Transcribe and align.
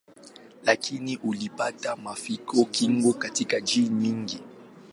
Lakini 0.63 1.17
ulipata 1.17 1.95
mafanikio 1.95 2.65
kidogo 2.65 3.13
katika 3.13 3.59
nchi 3.59 3.81
nyingine. 3.87 4.43